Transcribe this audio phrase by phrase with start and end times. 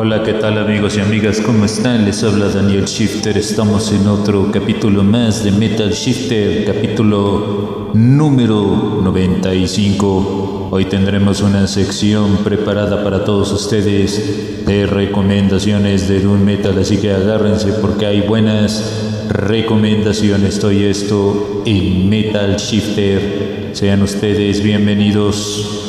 [0.00, 1.40] Hola, ¿qué tal amigos y amigas?
[1.40, 2.04] ¿Cómo están?
[2.04, 3.36] Les habla Daniel Shifter.
[3.36, 10.68] Estamos en otro capítulo más de Metal Shifter, capítulo número 95.
[10.70, 17.10] Hoy tendremos una sección preparada para todos ustedes de recomendaciones de Doom Metal, así que
[17.10, 20.54] agárrense porque hay buenas recomendaciones.
[20.54, 23.70] Estoy esto en Metal Shifter.
[23.72, 25.88] Sean ustedes bienvenidos.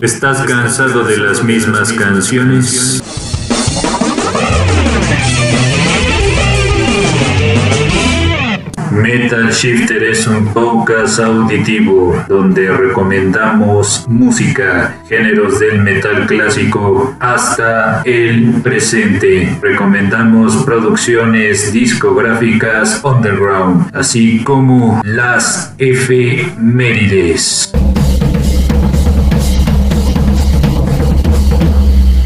[0.00, 3.02] ¿Estás cansado de las mismas canciones?
[9.18, 18.62] Metal Shifter es un podcast auditivo donde recomendamos música, géneros del metal clásico hasta el
[18.62, 19.58] presente.
[19.60, 27.72] Recomendamos producciones discográficas underground, así como las efemérides.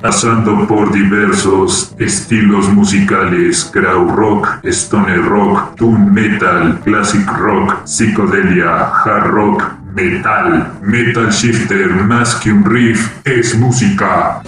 [0.00, 9.64] Pasando por diversos estilos musicales, rock, stoner rock, doom metal, classic rock, psicodelia, hard rock,
[9.94, 14.40] metal, metal shifter, más que un riff, es música.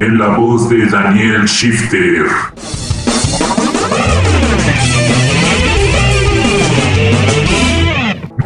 [0.00, 2.26] En la voz de Daniel Shifter.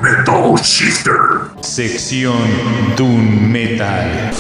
[0.01, 1.13] Metal Shifter.
[1.61, 2.33] Sección
[2.97, 4.31] Doom Metal.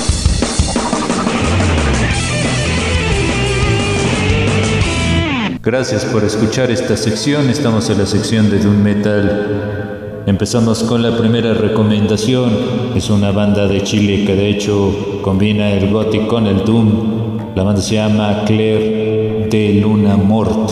[5.63, 7.51] Gracias por escuchar esta sección.
[7.51, 10.23] Estamos en la sección de Doom Metal.
[10.27, 12.51] Empezamos con la primera recomendación.
[12.97, 17.55] Es una banda de Chile que de hecho combina el gothic con el doom.
[17.55, 20.71] La banda se llama Claire de Luna Mort.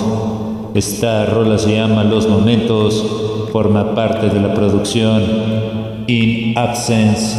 [0.75, 3.30] Esta rola se llama Los Momentos.
[3.53, 5.23] Forma parte de la producción
[6.07, 7.37] In Absence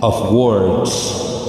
[0.00, 1.48] of Words.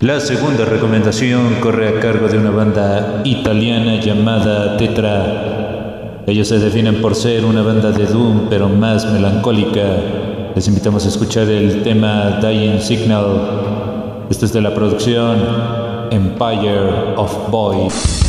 [0.00, 6.22] La segunda recomendación corre a cargo de una banda italiana llamada Tetra.
[6.26, 9.82] Ellos se definen por ser una banda de doom, pero más melancólica.
[10.54, 14.24] Les invitamos a escuchar el tema Dying Signal.
[14.30, 18.26] Esto es de la producción Empire of Boys.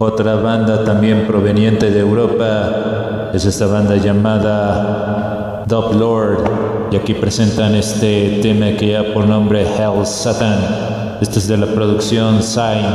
[0.00, 7.74] Otra banda también proveniente de Europa es esta banda llamada Dub Lord y aquí presentan
[7.74, 11.18] este tema que ya por nombre Hell Satan.
[11.20, 12.86] Esto es de la producción Sign,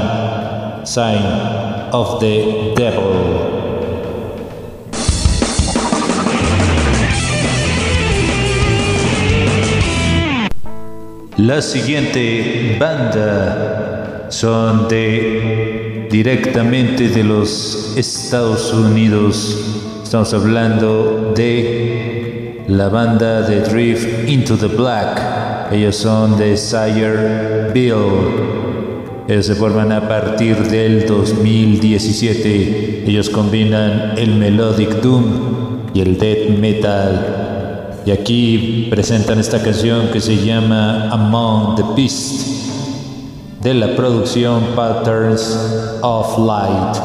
[0.83, 1.21] Sign
[1.91, 3.34] of the Devil.
[11.37, 19.57] La siguiente banda son de directamente de los Estados Unidos.
[20.01, 25.73] Estamos hablando de la banda de Drift Into the Black.
[25.73, 27.95] Ellos son de Sire Bill.
[29.27, 33.03] Ellos se forman a partir del 2017.
[33.07, 35.25] Ellos combinan el melodic doom
[35.93, 37.44] y el death metal.
[38.05, 42.55] Y aquí presentan esta canción que se llama Among the Beasts
[43.63, 45.57] de la producción Patterns
[46.03, 46.97] of Light.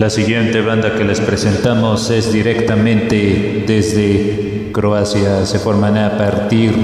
[0.00, 5.46] La siguiente banda que les presentamos es directamente desde Croacia.
[5.46, 6.74] Se forman a partir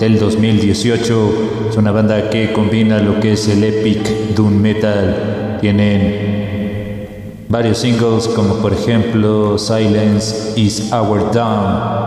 [0.00, 1.68] del 2018.
[1.68, 8.28] Es una banda que combina lo que es el epic doom metal tienen varios singles
[8.28, 12.06] como por ejemplo Silence is Our Down.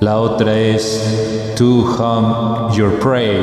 [0.00, 3.38] La otra es To Hum Your Prey.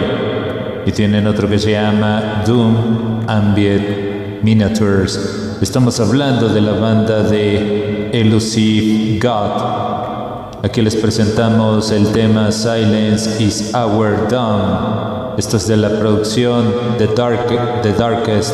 [0.85, 5.57] Y tienen otro que se llama Doom Ambient Miniatures.
[5.61, 10.63] Estamos hablando de la banda de Elusive God.
[10.63, 15.22] Aquí les presentamos el tema Silence is Our Down.
[15.37, 17.47] Esto es de la producción The, Dark,
[17.81, 18.53] The Darkest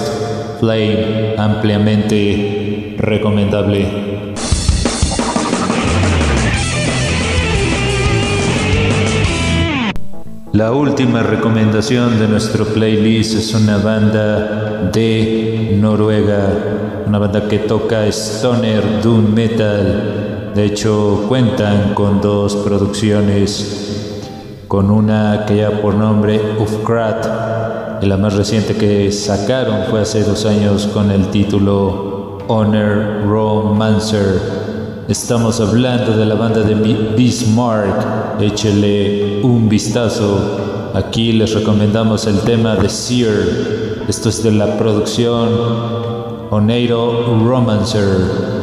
[0.62, 4.34] Flame, ampliamente recomendable.
[10.54, 18.08] La última recomendación de nuestro playlist es una banda de Noruega, una banda que toca
[18.08, 20.52] stoner doom metal.
[20.56, 23.89] De hecho, cuentan con dos producciones
[24.70, 30.24] con una que ya por nombre Ufkrat, y la más reciente que sacaron fue hace
[30.24, 34.40] dos años con el título Honor Romancer.
[35.08, 38.40] Estamos hablando de la banda de Bismarck.
[38.40, 40.92] Échele un vistazo.
[40.94, 43.34] Aquí les recomendamos el tema de Sear.
[44.08, 45.50] Esto es de la producción
[46.52, 48.59] Oneiro Romancer.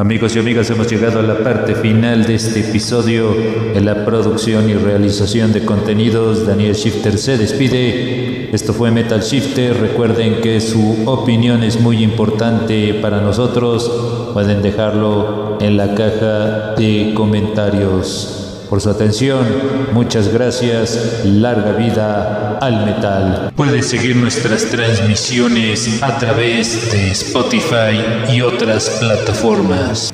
[0.00, 4.70] Amigos y amigas, hemos llegado a la parte final de este episodio en la producción
[4.70, 6.46] y realización de contenidos.
[6.46, 8.48] Daniel Shifter se despide.
[8.50, 9.78] Esto fue Metal Shifter.
[9.78, 14.30] Recuerden que su opinión es muy importante para nosotros.
[14.32, 19.44] Pueden dejarlo en la caja de comentarios por su atención.
[19.92, 21.22] Muchas gracias.
[21.24, 23.52] Larga vida al metal.
[23.56, 30.12] Puedes seguir nuestras transmisiones a través de Spotify y otras plataformas.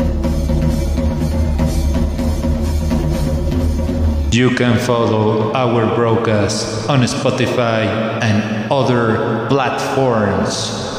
[4.32, 7.86] You can follow our broadcast on Spotify
[8.22, 10.95] and other platforms.